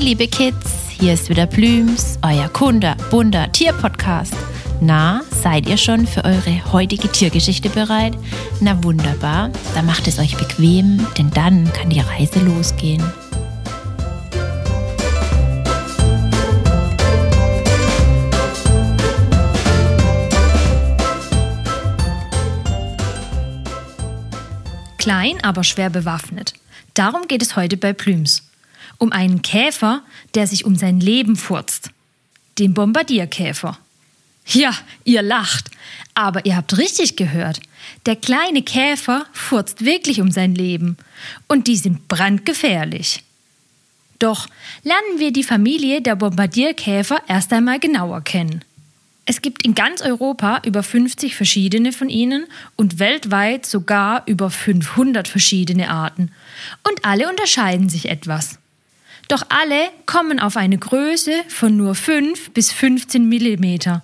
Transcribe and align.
Hey 0.00 0.06
liebe 0.06 0.28
Kids, 0.28 0.88
hier 0.88 1.12
ist 1.12 1.28
wieder 1.28 1.44
Blüms, 1.44 2.18
euer 2.22 2.48
Kunde, 2.48 2.96
bunter 3.10 3.52
Tierpodcast. 3.52 4.32
Na, 4.80 5.20
seid 5.42 5.68
ihr 5.68 5.76
schon 5.76 6.06
für 6.06 6.24
eure 6.24 6.72
heutige 6.72 7.06
Tiergeschichte 7.12 7.68
bereit? 7.68 8.16
Na 8.62 8.82
wunderbar, 8.82 9.50
dann 9.74 9.84
macht 9.84 10.08
es 10.08 10.18
euch 10.18 10.38
bequem, 10.38 11.06
denn 11.18 11.30
dann 11.32 11.70
kann 11.74 11.90
die 11.90 12.00
Reise 12.00 12.40
losgehen. 12.40 13.04
Klein, 24.96 25.44
aber 25.44 25.62
schwer 25.62 25.90
bewaffnet. 25.90 26.54
Darum 26.94 27.28
geht 27.28 27.42
es 27.42 27.54
heute 27.54 27.76
bei 27.76 27.92
Plüms. 27.92 28.49
Um 29.00 29.12
einen 29.12 29.42
Käfer, 29.42 30.02
der 30.34 30.46
sich 30.46 30.64
um 30.64 30.76
sein 30.76 31.00
Leben 31.00 31.34
furzt. 31.34 31.90
Den 32.58 32.74
Bombardierkäfer. 32.74 33.78
Ja, 34.46 34.72
ihr 35.04 35.22
lacht, 35.22 35.70
aber 36.14 36.44
ihr 36.44 36.54
habt 36.54 36.76
richtig 36.76 37.16
gehört. 37.16 37.60
Der 38.06 38.14
kleine 38.14 38.62
Käfer 38.62 39.26
furzt 39.32 39.84
wirklich 39.84 40.20
um 40.20 40.30
sein 40.30 40.54
Leben. 40.54 40.96
Und 41.48 41.66
die 41.66 41.76
sind 41.76 42.08
brandgefährlich. 42.08 43.24
Doch 44.20 44.48
lernen 44.84 45.18
wir 45.18 45.32
die 45.32 45.44
Familie 45.44 46.02
der 46.02 46.14
Bombardierkäfer 46.14 47.22
erst 47.26 47.52
einmal 47.52 47.80
genauer 47.80 48.20
kennen. 48.20 48.62
Es 49.24 49.42
gibt 49.42 49.64
in 49.64 49.74
ganz 49.74 50.02
Europa 50.02 50.60
über 50.64 50.82
50 50.82 51.36
verschiedene 51.36 51.92
von 51.92 52.08
ihnen 52.08 52.46
und 52.76 52.98
weltweit 52.98 53.64
sogar 53.64 54.24
über 54.26 54.50
500 54.50 55.26
verschiedene 55.28 55.88
Arten. 55.88 56.32
Und 56.86 57.04
alle 57.04 57.30
unterscheiden 57.30 57.88
sich 57.88 58.08
etwas. 58.08 58.59
Doch 59.30 59.44
alle 59.48 59.90
kommen 60.06 60.40
auf 60.40 60.56
eine 60.56 60.76
Größe 60.76 61.44
von 61.46 61.76
nur 61.76 61.94
5 61.94 62.50
bis 62.50 62.72
15 62.72 63.28
Millimeter. 63.28 64.02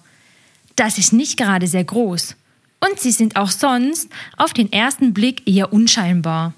Das 0.77 0.99
ist 0.99 1.13
nicht 1.13 1.37
gerade 1.37 1.67
sehr 1.67 1.83
groß. 1.83 2.37
Und 2.79 3.01
sie 3.01 3.11
sind 3.11 3.35
auch 3.35 3.51
sonst 3.51 4.09
auf 4.37 4.53
den 4.53 4.71
ersten 4.71 5.15
Blick 5.15 5.43
eher 5.45 5.73
unscheinbar. 5.73 6.55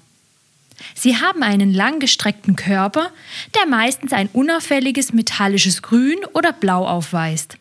Sie 0.93 1.17
haben 1.17 1.41
einen 1.41 1.73
langgestreckten 1.73 2.55
Körper, 2.55 3.11
der 3.55 3.65
meistens 3.65 4.13
ein 4.13 4.29
unauffälliges 4.33 5.13
metallisches 5.13 5.81
Grün 5.81 6.19
oder 6.33 6.53
Blau 6.53 6.87
aufweist. 6.87 7.57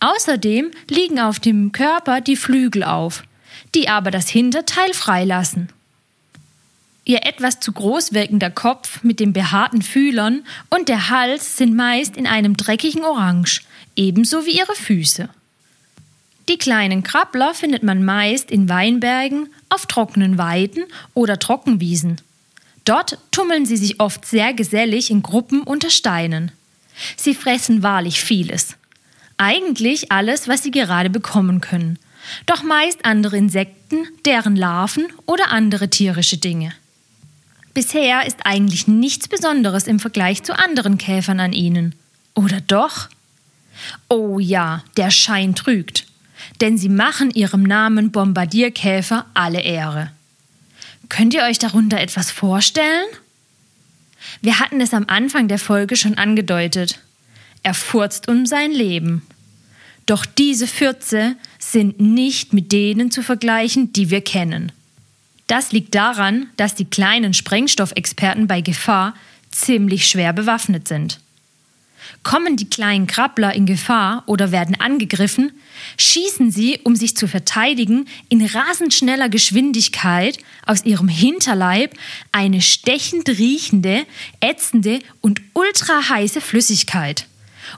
Außerdem 0.00 0.72
liegen 0.90 1.20
auf 1.20 1.38
dem 1.38 1.70
Körper 1.70 2.20
die 2.20 2.36
Flügel 2.36 2.82
auf, 2.82 3.22
die 3.76 3.88
aber 3.88 4.10
das 4.10 4.28
Hinterteil 4.28 4.92
freilassen. 4.92 5.68
Ihr 7.08 7.24
etwas 7.24 7.60
zu 7.60 7.70
groß 7.70 8.12
wirkender 8.14 8.50
Kopf 8.50 9.04
mit 9.04 9.20
den 9.20 9.32
behaarten 9.32 9.80
Fühlern 9.80 10.44
und 10.70 10.88
der 10.88 11.08
Hals 11.08 11.56
sind 11.56 11.76
meist 11.76 12.16
in 12.16 12.26
einem 12.26 12.56
dreckigen 12.56 13.04
Orange, 13.04 13.62
ebenso 13.94 14.44
wie 14.44 14.58
ihre 14.58 14.74
Füße. 14.74 15.28
Die 16.48 16.58
kleinen 16.58 17.04
Krabbler 17.04 17.54
findet 17.54 17.84
man 17.84 18.04
meist 18.04 18.50
in 18.50 18.68
Weinbergen, 18.68 19.48
auf 19.68 19.86
trockenen 19.86 20.36
Weiden 20.36 20.84
oder 21.14 21.38
Trockenwiesen. 21.38 22.20
Dort 22.84 23.18
tummeln 23.30 23.66
sie 23.66 23.76
sich 23.76 24.00
oft 24.00 24.26
sehr 24.26 24.52
gesellig 24.52 25.12
in 25.12 25.22
Gruppen 25.22 25.62
unter 25.62 25.90
Steinen. 25.90 26.50
Sie 27.16 27.34
fressen 27.34 27.84
wahrlich 27.84 28.20
vieles. 28.20 28.74
Eigentlich 29.36 30.10
alles, 30.10 30.48
was 30.48 30.64
sie 30.64 30.72
gerade 30.72 31.10
bekommen 31.10 31.60
können. 31.60 32.00
Doch 32.46 32.64
meist 32.64 33.04
andere 33.04 33.36
Insekten, 33.36 34.08
deren 34.24 34.56
Larven 34.56 35.06
oder 35.24 35.52
andere 35.52 35.88
tierische 35.88 36.38
Dinge. 36.38 36.72
Bisher 37.76 38.26
ist 38.26 38.38
eigentlich 38.44 38.88
nichts 38.88 39.28
Besonderes 39.28 39.86
im 39.86 40.00
Vergleich 40.00 40.42
zu 40.42 40.58
anderen 40.58 40.96
Käfern 40.96 41.40
an 41.40 41.52
ihnen. 41.52 41.94
Oder 42.32 42.62
doch? 42.62 43.10
Oh 44.08 44.38
ja, 44.38 44.82
der 44.96 45.10
Schein 45.10 45.54
trügt. 45.54 46.06
Denn 46.62 46.78
sie 46.78 46.88
machen 46.88 47.32
ihrem 47.32 47.62
Namen 47.62 48.12
Bombardierkäfer 48.12 49.26
alle 49.34 49.60
Ehre. 49.60 50.10
Könnt 51.10 51.34
ihr 51.34 51.42
euch 51.42 51.58
darunter 51.58 52.00
etwas 52.00 52.30
vorstellen? 52.30 53.08
Wir 54.40 54.58
hatten 54.58 54.80
es 54.80 54.94
am 54.94 55.04
Anfang 55.08 55.46
der 55.46 55.58
Folge 55.58 55.96
schon 55.96 56.16
angedeutet. 56.16 57.00
Er 57.62 57.74
furzt 57.74 58.26
um 58.26 58.46
sein 58.46 58.72
Leben. 58.72 59.20
Doch 60.06 60.24
diese 60.24 60.66
Fürze 60.66 61.36
sind 61.58 62.00
nicht 62.00 62.54
mit 62.54 62.72
denen 62.72 63.10
zu 63.10 63.22
vergleichen, 63.22 63.92
die 63.92 64.08
wir 64.08 64.22
kennen. 64.22 64.72
Das 65.46 65.72
liegt 65.72 65.94
daran, 65.94 66.48
dass 66.56 66.74
die 66.74 66.84
kleinen 66.84 67.34
Sprengstoffexperten 67.34 68.46
bei 68.46 68.60
Gefahr 68.60 69.14
ziemlich 69.50 70.06
schwer 70.06 70.32
bewaffnet 70.32 70.88
sind. 70.88 71.20
Kommen 72.22 72.56
die 72.56 72.70
kleinen 72.70 73.06
Krabbler 73.06 73.54
in 73.54 73.66
Gefahr 73.66 74.22
oder 74.26 74.52
werden 74.52 74.80
angegriffen, 74.80 75.52
schießen 75.96 76.50
sie, 76.50 76.78
um 76.84 76.94
sich 76.94 77.16
zu 77.16 77.26
verteidigen, 77.26 78.06
in 78.28 78.44
rasend 78.44 78.94
schneller 78.94 79.28
Geschwindigkeit 79.28 80.38
aus 80.66 80.84
ihrem 80.84 81.08
Hinterleib 81.08 81.94
eine 82.32 82.62
stechend 82.62 83.28
riechende, 83.28 84.06
ätzende 84.40 85.00
und 85.20 85.40
ultra 85.54 86.08
heiße 86.08 86.40
Flüssigkeit 86.40 87.26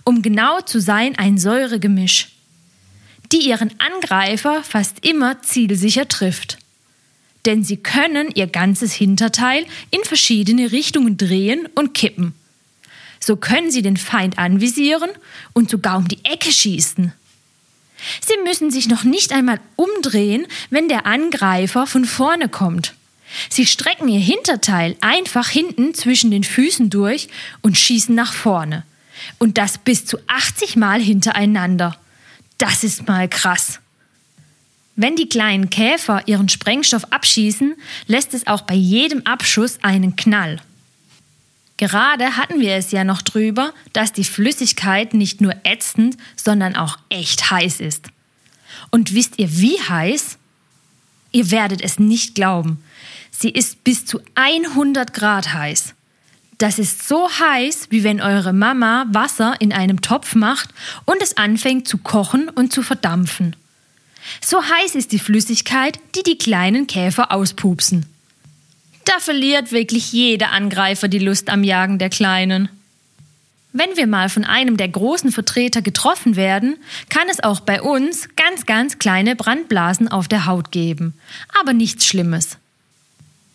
um 0.04 0.22
genau 0.22 0.60
zu 0.60 0.80
sein 0.80 1.16
ein 1.18 1.38
Säuregemisch, 1.38 2.28
die 3.32 3.48
ihren 3.48 3.70
Angreifer 3.78 4.62
fast 4.62 5.04
immer 5.04 5.42
zielsicher 5.42 6.08
trifft. 6.08 6.58
Denn 7.48 7.64
sie 7.64 7.78
können 7.78 8.30
ihr 8.34 8.46
ganzes 8.46 8.92
Hinterteil 8.92 9.64
in 9.90 10.04
verschiedene 10.04 10.70
Richtungen 10.70 11.16
drehen 11.16 11.66
und 11.74 11.94
kippen. 11.94 12.34
So 13.20 13.36
können 13.36 13.70
sie 13.70 13.80
den 13.80 13.96
Feind 13.96 14.38
anvisieren 14.38 15.08
und 15.54 15.70
sogar 15.70 15.96
um 15.96 16.06
die 16.06 16.22
Ecke 16.26 16.52
schießen. 16.52 17.10
Sie 18.20 18.34
müssen 18.44 18.70
sich 18.70 18.86
noch 18.86 19.02
nicht 19.02 19.32
einmal 19.32 19.60
umdrehen, 19.76 20.46
wenn 20.68 20.90
der 20.90 21.06
Angreifer 21.06 21.86
von 21.86 22.04
vorne 22.04 22.50
kommt. 22.50 22.92
Sie 23.48 23.64
strecken 23.64 24.08
ihr 24.08 24.20
Hinterteil 24.20 24.96
einfach 25.00 25.48
hinten 25.48 25.94
zwischen 25.94 26.30
den 26.30 26.44
Füßen 26.44 26.90
durch 26.90 27.28
und 27.62 27.78
schießen 27.78 28.14
nach 28.14 28.34
vorne. 28.34 28.84
Und 29.38 29.56
das 29.56 29.78
bis 29.78 30.04
zu 30.04 30.18
80 30.26 30.76
Mal 30.76 31.00
hintereinander. 31.00 31.96
Das 32.58 32.84
ist 32.84 33.08
mal 33.08 33.26
krass. 33.26 33.80
Wenn 35.00 35.14
die 35.14 35.28
kleinen 35.28 35.70
Käfer 35.70 36.26
ihren 36.26 36.48
Sprengstoff 36.48 37.04
abschießen, 37.12 37.76
lässt 38.08 38.34
es 38.34 38.48
auch 38.48 38.62
bei 38.62 38.74
jedem 38.74 39.24
Abschuss 39.24 39.78
einen 39.82 40.16
Knall. 40.16 40.58
Gerade 41.76 42.36
hatten 42.36 42.58
wir 42.58 42.74
es 42.74 42.90
ja 42.90 43.04
noch 43.04 43.22
drüber, 43.22 43.72
dass 43.92 44.12
die 44.12 44.24
Flüssigkeit 44.24 45.14
nicht 45.14 45.40
nur 45.40 45.54
ätzend, 45.62 46.16
sondern 46.34 46.74
auch 46.74 46.98
echt 47.10 47.48
heiß 47.48 47.78
ist. 47.78 48.08
Und 48.90 49.14
wisst 49.14 49.38
ihr 49.38 49.56
wie 49.56 49.80
heiß? 49.80 50.36
Ihr 51.30 51.52
werdet 51.52 51.80
es 51.80 52.00
nicht 52.00 52.34
glauben. 52.34 52.82
Sie 53.30 53.50
ist 53.50 53.84
bis 53.84 54.04
zu 54.04 54.20
100 54.34 55.14
Grad 55.14 55.54
heiß. 55.54 55.94
Das 56.58 56.80
ist 56.80 57.06
so 57.06 57.28
heiß, 57.28 57.86
wie 57.90 58.02
wenn 58.02 58.20
eure 58.20 58.52
Mama 58.52 59.06
Wasser 59.12 59.54
in 59.60 59.72
einem 59.72 60.02
Topf 60.02 60.34
macht 60.34 60.70
und 61.04 61.22
es 61.22 61.36
anfängt 61.36 61.86
zu 61.86 61.98
kochen 61.98 62.48
und 62.48 62.72
zu 62.72 62.82
verdampfen. 62.82 63.54
So 64.40 64.62
heiß 64.62 64.94
ist 64.94 65.12
die 65.12 65.18
Flüssigkeit, 65.18 65.98
die 66.14 66.22
die 66.22 66.38
kleinen 66.38 66.86
Käfer 66.86 67.32
auspupsen. 67.32 68.06
Da 69.04 69.18
verliert 69.20 69.72
wirklich 69.72 70.12
jeder 70.12 70.52
Angreifer 70.52 71.08
die 71.08 71.18
Lust 71.18 71.48
am 71.48 71.64
Jagen 71.64 71.98
der 71.98 72.10
Kleinen. 72.10 72.68
Wenn 73.72 73.96
wir 73.96 74.06
mal 74.06 74.28
von 74.28 74.44
einem 74.44 74.76
der 74.76 74.88
großen 74.88 75.30
Vertreter 75.30 75.82
getroffen 75.82 76.36
werden, 76.36 76.76
kann 77.08 77.28
es 77.30 77.42
auch 77.42 77.60
bei 77.60 77.82
uns 77.82 78.28
ganz, 78.36 78.66
ganz 78.66 78.98
kleine 78.98 79.36
Brandblasen 79.36 80.08
auf 80.08 80.28
der 80.28 80.46
Haut 80.46 80.72
geben. 80.72 81.14
Aber 81.60 81.72
nichts 81.72 82.06
Schlimmes. 82.06 82.56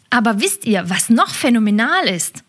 Aber 0.10 0.40
wisst 0.40 0.66
ihr, 0.66 0.90
was 0.90 1.10
noch 1.10 1.30
phänomenal 1.34 2.08
ist? 2.08 2.44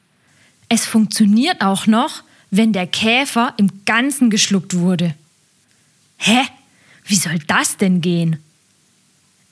Es 0.68 0.86
funktioniert 0.86 1.62
auch 1.62 1.86
noch, 1.86 2.22
wenn 2.50 2.72
der 2.72 2.86
Käfer 2.86 3.54
im 3.56 3.84
Ganzen 3.84 4.30
geschluckt 4.30 4.74
wurde. 4.74 5.14
Hä? 6.18 6.42
Wie 7.04 7.16
soll 7.16 7.38
das 7.46 7.76
denn 7.76 8.00
gehen? 8.00 8.38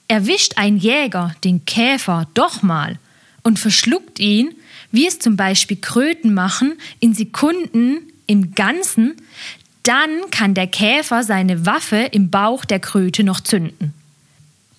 Erwischt 0.08 0.54
ein 0.56 0.76
Jäger 0.76 1.34
den 1.44 1.64
Käfer 1.64 2.26
doch 2.34 2.62
mal 2.62 2.98
und 3.42 3.58
verschluckt 3.58 4.18
ihn, 4.18 4.54
wie 4.90 5.06
es 5.06 5.18
zum 5.18 5.36
Beispiel 5.36 5.78
Kröten 5.78 6.34
machen, 6.34 6.74
in 7.00 7.14
Sekunden 7.14 7.98
im 8.26 8.54
Ganzen, 8.54 9.14
dann 9.82 10.30
kann 10.30 10.54
der 10.54 10.66
Käfer 10.66 11.24
seine 11.24 11.66
Waffe 11.66 12.08
im 12.12 12.30
Bauch 12.30 12.64
der 12.64 12.78
Kröte 12.78 13.24
noch 13.24 13.40
zünden. 13.40 13.94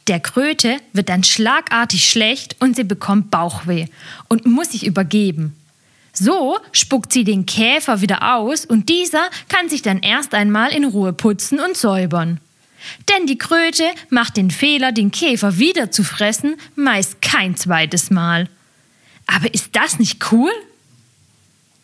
Der 0.08 0.20
Kröte 0.20 0.78
wird 0.92 1.10
dann 1.10 1.24
schlagartig 1.24 2.10
schlecht 2.10 2.56
und 2.60 2.76
sie 2.76 2.84
bekommt 2.84 3.32
Bauchweh 3.32 3.88
und 4.28 4.46
muss 4.46 4.72
sich 4.72 4.86
übergeben. 4.86 5.56
So 6.14 6.58
spuckt 6.72 7.12
sie 7.12 7.24
den 7.24 7.46
Käfer 7.46 8.02
wieder 8.02 8.36
aus 8.36 8.66
und 8.66 8.90
dieser 8.90 9.30
kann 9.50 9.70
sich 9.70 9.82
dann 9.82 10.00
erst 10.00 10.34
einmal 10.34 10.72
in 10.72 10.86
Ruhe 10.86 11.14
putzen 11.14 11.60
und 11.60 11.76
säubern. 11.76 12.40
Denn 13.10 13.28
die 13.28 13.38
Kröte 13.38 13.86
macht 14.10 14.38
den 14.38 14.52
Fehler, 14.52 14.92
den 14.92 15.12
Käfer 15.12 15.58
wieder 15.58 15.92
zu 15.92 16.04
fressen, 16.04 16.56
meist 16.76 17.22
kein 17.22 17.56
zweites 17.56 18.10
Mal. 18.10 18.50
Aber 19.28 19.54
ist 19.54 19.70
das 19.74 20.00
nicht 20.00 20.32
cool? 20.32 20.52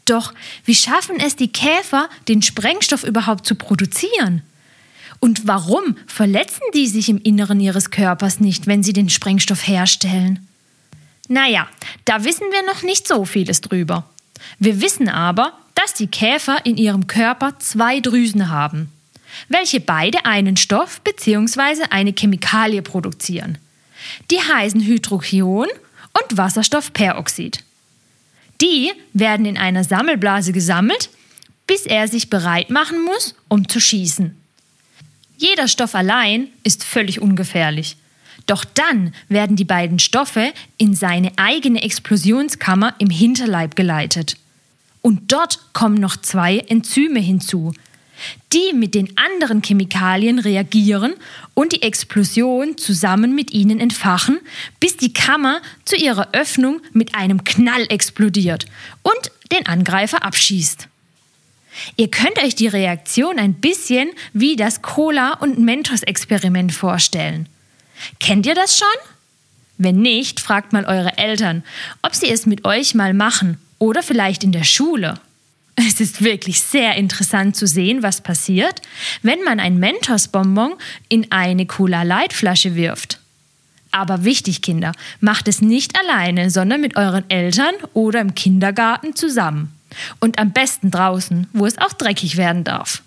Doch 0.06 0.34
wie 0.66 0.76
schaffen 0.76 1.20
es 1.20 1.36
die 1.36 1.52
Käfer, 1.52 2.10
den 2.28 2.42
Sprengstoff 2.42 3.04
überhaupt 3.04 3.46
zu 3.46 3.56
produzieren? 3.56 4.42
Und 5.20 5.48
warum 5.48 5.98
verletzen 6.08 6.64
die 6.74 6.88
sich 6.88 7.10
im 7.10 7.22
Inneren 7.22 7.60
ihres 7.60 7.92
Körpers 7.92 8.40
nicht, 8.40 8.68
wenn 8.68 8.84
sie 8.84 8.94
den 8.94 9.10
Sprengstoff 9.10 9.68
herstellen? 9.68 10.48
Naja, 11.28 11.68
da 12.06 12.24
wissen 12.24 12.48
wir 12.52 12.64
noch 12.66 12.84
nicht 12.84 13.08
so 13.08 13.26
vieles 13.26 13.62
drüber. 13.62 14.10
Wir 14.58 14.82
wissen 14.82 15.10
aber, 15.10 15.54
dass 15.76 15.94
die 15.94 16.08
Käfer 16.08 16.66
in 16.66 16.78
ihrem 16.78 17.08
Körper 17.08 17.60
zwei 17.60 18.00
Drüsen 18.00 18.50
haben, 18.50 18.92
welche 19.48 19.80
beide 19.80 20.26
einen 20.26 20.58
Stoff 20.58 21.02
bzw. 21.02 21.84
eine 21.90 22.14
Chemikalie 22.14 22.82
produzieren. 22.82 23.58
Die 24.32 24.40
heißen 24.40 24.82
Hydrochion 24.82 25.68
und 26.14 26.38
Wasserstoffperoxid. 26.38 27.64
Die 28.62 28.92
werden 29.14 29.46
in 29.46 29.58
einer 29.58 29.84
Sammelblase 29.84 30.52
gesammelt, 30.52 31.10
bis 31.68 31.86
er 31.86 32.08
sich 32.08 32.30
bereit 32.30 32.70
machen 32.70 33.04
muss, 33.04 33.36
um 33.48 33.68
zu 33.68 33.80
schießen. 33.80 34.36
Jeder 35.38 35.68
Stoff 35.68 35.96
allein 35.96 36.48
ist 36.64 36.84
völlig 36.84 37.22
ungefährlich. 37.22 37.96
Doch 38.46 38.66
dann 38.66 39.14
werden 39.30 39.56
die 39.56 39.66
beiden 39.66 40.00
Stoffe 40.00 40.52
in 40.78 40.96
seine 40.96 41.32
eigene 41.38 41.84
Explosionskammer 41.84 42.96
im 42.98 43.10
Hinterleib 43.10 43.76
geleitet. 43.76 44.38
Und 45.02 45.32
dort 45.32 45.72
kommen 45.72 45.96
noch 45.96 46.18
zwei 46.18 46.58
Enzyme 46.58 47.20
hinzu, 47.20 47.74
die 48.54 48.74
mit 48.74 48.96
den 48.96 49.18
anderen 49.18 49.62
Chemikalien 49.62 50.40
reagieren 50.40 51.14
und 51.54 51.74
die 51.74 51.82
Explosion 51.82 52.78
zusammen 52.78 53.36
mit 53.36 53.52
ihnen 53.52 53.80
entfachen, 53.80 54.40
bis 54.80 54.98
die 54.98 55.14
Kammer 55.14 55.62
zu 55.86 55.96
ihrer 55.96 56.30
Öffnung 56.34 56.82
mit 56.94 57.16
einem 57.16 57.44
Knall 57.44 57.86
explodiert 57.90 58.66
und 59.04 59.32
den 59.52 59.66
Angreifer 59.68 60.24
abschießt. 60.24 60.88
Ihr 61.96 62.10
könnt 62.10 62.42
euch 62.44 62.56
die 62.56 62.68
Reaktion 62.68 63.40
ein 63.40 63.54
bisschen 63.54 64.10
wie 64.34 64.56
das 64.56 64.82
Cola- 64.82 65.34
und 65.34 65.60
Mentos-Experiment 65.60 66.74
vorstellen. 66.74 67.48
Kennt 68.20 68.46
ihr 68.46 68.56
das 68.56 68.78
schon? 68.78 68.88
Wenn 69.78 70.02
nicht, 70.02 70.40
fragt 70.40 70.74
mal 70.74 70.86
eure 70.86 71.18
Eltern, 71.18 71.64
ob 72.02 72.14
sie 72.14 72.30
es 72.30 72.46
mit 72.46 72.66
euch 72.66 72.96
mal 72.96 73.14
machen 73.14 73.58
oder 73.78 74.04
vielleicht 74.04 74.44
in 74.44 74.52
der 74.52 74.66
Schule. 74.66 75.20
Es 75.88 76.02
ist 76.02 76.22
wirklich 76.22 76.60
sehr 76.60 76.96
interessant 76.96 77.56
zu 77.56 77.66
sehen, 77.66 78.04
was 78.04 78.20
passiert, 78.20 78.82
wenn 79.22 79.42
man 79.44 79.62
ein 79.62 79.80
Mentos-Bonbon 79.80 80.74
in 81.08 81.32
eine 81.32 81.66
Cola-Light-Flasche 81.68 82.76
wirft. 82.76 83.20
Aber 83.90 84.26
wichtig, 84.26 84.62
Kinder, 84.62 84.92
macht 85.22 85.48
es 85.48 85.62
nicht 85.62 85.98
alleine, 85.98 86.50
sondern 86.50 86.82
mit 86.82 86.98
euren 86.98 87.30
Eltern 87.30 87.74
oder 87.94 88.20
im 88.20 88.36
Kindergarten 88.36 89.16
zusammen. 89.16 89.74
Und 90.20 90.38
am 90.38 90.52
besten 90.52 90.92
draußen, 90.92 91.48
wo 91.54 91.66
es 91.66 91.78
auch 91.78 91.94
dreckig 91.94 92.36
werden 92.36 92.66
darf. 92.66 93.02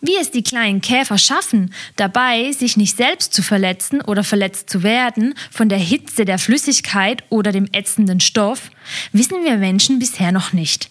Wie 0.00 0.16
es 0.20 0.32
die 0.32 0.42
kleinen 0.42 0.80
Käfer 0.80 1.18
schaffen, 1.18 1.72
dabei 1.94 2.50
sich 2.50 2.76
nicht 2.76 2.96
selbst 2.96 3.32
zu 3.32 3.44
verletzen 3.44 4.00
oder 4.00 4.24
verletzt 4.24 4.70
zu 4.70 4.82
werden 4.82 5.34
von 5.52 5.68
der 5.68 5.78
Hitze 5.78 6.24
der 6.24 6.38
Flüssigkeit 6.38 7.22
oder 7.28 7.52
dem 7.52 7.68
ätzenden 7.72 8.18
Stoff, 8.18 8.70
wissen 9.12 9.44
wir 9.44 9.56
Menschen 9.56 10.00
bisher 10.00 10.32
noch 10.32 10.52
nicht. 10.52 10.90